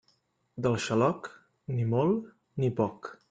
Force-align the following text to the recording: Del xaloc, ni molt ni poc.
Del 0.65 0.77
xaloc, 0.85 1.29
ni 1.75 1.87
molt 1.93 2.27
ni 2.63 2.73
poc. 2.83 3.13